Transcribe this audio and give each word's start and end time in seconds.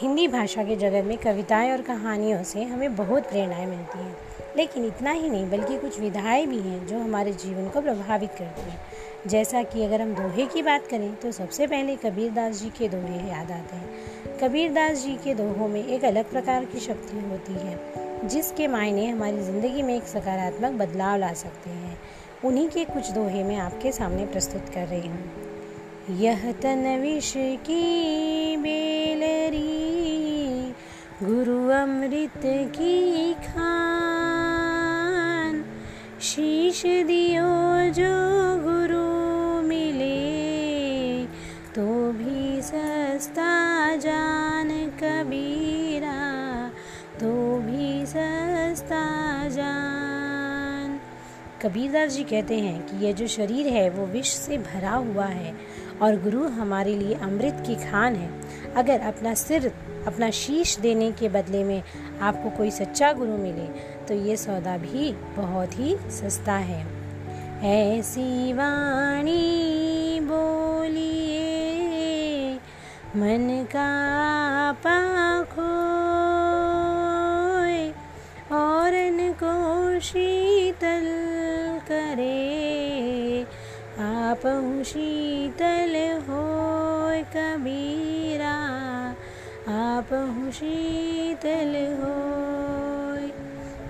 हिंदी 0.00 0.28
भाषा 0.28 0.62
के 0.64 0.76
जगत 0.76 1.04
में 1.04 1.18
कविताएँ 1.18 1.70
और 1.72 1.80
कहानियों 1.82 2.42
से 2.42 2.64
हमें 2.64 2.96
बहुत 2.96 3.22
प्रेरणाएँ 3.22 3.66
मिलती 3.66 3.98
हैं। 3.98 4.16
लेकिन 4.56 4.84
इतना 4.84 5.10
ही 5.10 5.28
नहीं, 5.28 5.50
बल्कि 5.50 5.78
कुछ 5.78 6.00
विधाएँ 6.00 6.46
भी 6.46 6.58
हैं 6.58 6.86
जो 6.86 6.98
हमारे 6.98 7.32
जीवन 7.32 7.68
को 7.68 7.80
प्रभावित 7.80 8.30
करती 8.30 8.70
हैं। 8.70 8.78
जैसा 9.26 9.62
कि 9.62 9.84
अगर 9.84 10.02
हम 10.02 10.14
दोहे 10.14 10.46
की 10.46 10.62
बात 10.62 10.86
करें 10.86 11.14
तो 11.14 11.32
सबसे 11.32 11.66
पहले 11.66 11.96
कबीरदास 11.96 12.62
जी 12.62 12.68
के 12.68 12.88
दोहे 12.88 13.28
याद 13.30 13.50
आते 13.50 13.76
हैं। 13.76 14.38
कबीरदास 14.38 15.02
जी 15.04 15.14
के 15.14 15.34
दोहों 15.34 15.68
में 15.68 15.86
एक 15.86 16.04
अलग 16.04 16.30
प्रकार 16.30 16.64
की 16.64 16.80
शक्ति 16.80 17.20
होती 17.20 17.52
है, 17.52 18.28
जिसके 18.28 18.68
मायने 18.68 19.06
हमारी 19.06 19.42
ज़िंदगी 19.42 19.82
में 19.82 19.96
एक 19.96 20.04
सकारात्मक 20.04 20.72
बदलाव 20.72 21.18
ला 21.18 21.32
सकते 21.32 21.70
हैं। 21.70 21.98
उन्हीं 22.44 22.68
के 22.68 22.84
कुछ 22.84 23.10
दोहे 23.10 23.44
मैं 23.44 23.56
आपके 23.56 23.92
सामने 23.92 24.26
प्रस्तुत 24.26 24.68
कर 24.74 24.86
रही 24.86 25.08
हूँ। 25.08 25.46
यह 26.10 26.52
तन 26.52 26.98
विष 27.02 27.32
की 27.36 28.56
बेलरी 28.56 29.17
गुरु 31.22 31.68
अमृत 31.68 32.42
की 32.46 33.34
खान। 33.34 35.64
शीश 36.20 36.82
दियो 36.82 37.92
जो 37.92 38.14
गुरु 38.62 39.66
मिले 39.66 41.26
तो 41.74 42.12
भी 42.12 42.62
सस्ता 42.62 43.96
जान 43.96 44.68
कबीरा 45.00 46.70
तो 47.20 47.58
भी 47.58 48.06
सस्ता 48.06 49.48
जान। 49.48 51.00
कबीरदास 51.62 52.12
जी 52.12 52.24
कहते 52.24 52.58
हैं 52.58 52.86
कि 52.86 53.06
यह 53.06 53.12
जो 53.12 53.26
शरीर 53.26 53.66
है, 53.66 53.90
वो 53.90 54.06
विष 54.06 54.28
से 54.28 54.58
भरा 54.58 54.90
हुआ 54.90 55.24
है। 55.24 55.54
और 56.02 56.16
गुरु 56.22 56.44
हमारे 56.48 56.94
लिए 56.96 57.14
अमृत 57.14 57.62
की 57.66 57.74
खान 57.74 58.16
है। 58.16 58.30
अगर 58.74 59.00
अपना 59.00 59.34
सिर, 59.34 59.72
अपना 60.06 60.30
शीश 60.30 60.78
देने 60.78 61.12
के 61.12 61.28
बदले 61.28 61.64
में 61.64 61.82
आपको 62.22 62.50
कोई 62.50 62.70
सच्चा 62.70 63.12
गुरु 63.12 63.32
मिले 63.32 63.66
तो 64.06 64.14
ये 64.14 64.36
सौदा 64.36 64.76
भी 64.76 65.12
बहुत 65.12 65.78
ही 65.78 65.96
सस्ता 66.10 66.52
है। 66.52 66.86
ऐसी 67.64 68.52
वाणी 68.52 70.20
बोलिए, 70.22 71.48
मन 73.16 73.66
का 73.76 73.88
पाखो 74.72 75.68
और 78.56 79.08
को 79.42 80.00
शीतल 80.00 81.06
करे। 81.88 82.97
आप 84.28 84.40
शीतल 84.86 85.94
हो 86.22 86.40
कबीरा, 87.34 88.54
आप 89.68 90.08
शीतल 90.54 91.72
हो 92.00 92.16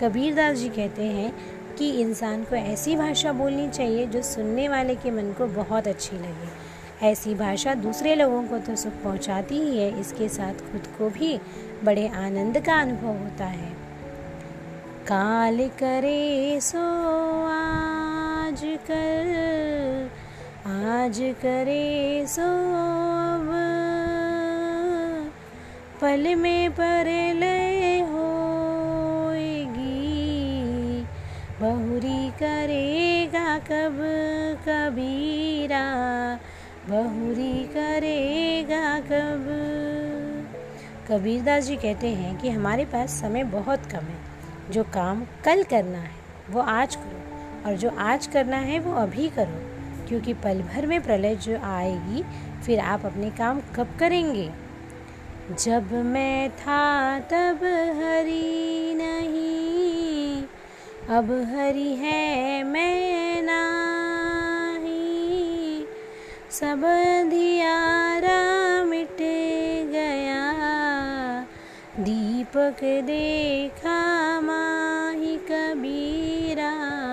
कबीरदास 0.00 0.56
जी 0.56 0.68
कहते 0.68 1.02
हैं 1.02 1.30
कि 1.76 1.90
इंसान 2.00 2.42
को 2.44 2.56
ऐसी 2.56 2.96
भाषा 2.96 3.32
बोलनी 3.32 3.68
चाहिए 3.68 4.06
जो 4.06 4.22
सुनने 4.22 4.68
वाले 4.68 4.94
के 4.94 5.10
मन 5.10 5.32
को 5.32 5.46
बहुत 5.54 5.88
अच्छी 5.88 6.16
लगे। 6.16 7.06
ऐसी 7.06 7.34
भाषा 7.34 7.74
दूसरे 7.74 8.14
लोगों 8.14 8.42
को 8.42 8.58
तो 8.58 8.76
सुख 8.76 8.92
पहुंचाती 8.92 9.54
ही 9.54 9.78
है, 9.78 10.00
इसके 10.00 10.28
साथ 10.28 10.54
खुद 10.72 10.86
को 10.98 11.10
भी 11.10 11.38
बड़े 11.84 12.08
आनंद 12.08 12.58
का 12.58 12.80
अनुभव 12.80 13.22
होता 13.22 13.44
है। 13.44 13.70
काल 15.06 15.68
करे 15.78 16.60
सो 16.60 16.78
आज 17.48 18.03
आज 21.04 21.18
करे 21.20 22.26
सो 22.26 22.42
पल 26.00 26.34
में 26.34 26.70
पर 26.70 27.06
होएगी। 28.10 28.84
बहुरी 31.60 32.30
करेगा 32.30 33.58
कब 33.58 34.00
कबीरा। 34.68 35.84
बहुरी 36.88 37.64
करेगा 37.64 39.00
कब। 39.00 39.44
कबीरदास 41.10 41.64
जी 41.64 41.76
कहते 41.76 42.08
हैं 42.08 42.38
कि 42.38 42.50
हमारे 42.50 42.84
पास 42.84 43.10
समय 43.10 43.44
बहुत 43.44 43.86
कम 43.86 43.98
है। 43.98 44.18
जो 44.70 44.84
काम 44.84 45.24
कल 45.44 45.62
करना 45.62 45.98
है, 45.98 46.10
वो 46.50 46.60
आज 46.60 46.96
करो 46.96 47.36
और 47.70 47.76
जो 47.76 47.90
आज 47.98 48.26
करना 48.26 48.56
है, 48.56 48.78
वो 48.78 48.94
अभी 48.94 49.28
करो। 49.28 49.73
क्योंकि 50.08 50.34
पल 50.34 50.62
भर 50.62 50.86
में 50.86 51.02
प्रलय 51.02 51.36
जो 51.36 51.58
आएगी, 51.64 52.24
फिर 52.62 52.80
आप 52.80 53.06
अपने 53.06 53.30
काम 53.30 53.60
कब 53.76 53.96
करेंगे? 54.00 54.50
जब 55.60 55.92
मैं 55.92 56.50
था 56.50 57.20
तब 57.20 57.60
हरी 57.98 58.94
नहीं, 58.94 60.42
अब 61.16 61.46
हरी 61.50 61.94
है 61.94 62.62
मैं 62.62 63.42
नहीं। 63.42 65.84
सब 66.50 66.84
अंधियारा 66.84 68.84
मिट 68.84 69.16
गया, 69.90 70.52
दीपक 72.00 72.84
देखा 73.04 74.40
माही 74.40 75.36
कबीरा। 75.50 77.03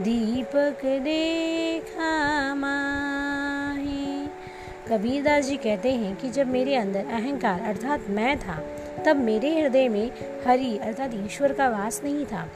दीपक 0.00 0.80
देखा 0.84 2.54
माही। 2.54 4.26
कबीरदास 4.88 5.44
जी 5.44 5.56
कहते 5.56 5.90
हैं 5.90 6.16
कि 6.16 6.30
जब 6.30 6.46
मेरे 6.46 6.74
अंदर 6.74 7.06
अहंकार 7.06 7.60
अर्थात 7.60 8.08
मैं 8.08 8.38
था, 8.38 8.56
तब 9.06 9.16
मेरे 9.16 9.60
हृदय 9.60 9.88
में 9.88 10.10
हरि 10.46 10.76
अर्थात 10.78 11.10
ईश्वर 11.14 11.52
का 11.52 11.68
वास 11.68 12.00
नहीं 12.04 12.26
था। 12.26 12.48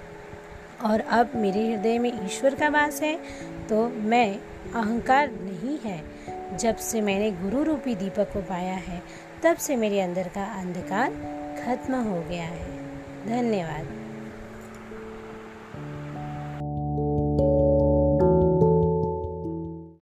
और 0.84 1.00
अब 1.00 1.30
मेरे 1.36 1.72
हृदय 1.72 1.98
में 1.98 2.26
ईश्वर 2.26 2.54
का 2.54 2.68
वास 2.68 3.02
है 3.02 3.18
तो 3.68 3.88
मैं 3.88 4.36
अहंकार 4.74 5.30
नहीं 5.32 5.78
है। 5.84 6.02
जब 6.56 6.76
से 6.76 7.00
मैंने 7.00 7.30
गुरु 7.30 7.62
रूपी 7.62 7.94
दीपक 7.94 8.32
को 8.32 8.42
पाया 8.42 8.74
है, 8.74 9.02
तब 9.42 9.56
से 9.56 9.76
मेरे 9.76 10.00
अंदर 10.00 10.28
का 10.28 10.44
अंधकार 10.44 11.10
खत्म 11.62 11.94
हो 11.94 12.20
गया 12.22 12.44
है। 12.44 12.68
धन्यवाद। 13.26 13.99